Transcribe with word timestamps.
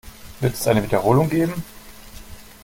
Wird 0.39 0.55
es 0.55 0.65
eine 0.67 0.81
Wiederholung 0.81 1.29
geben? 1.29 1.63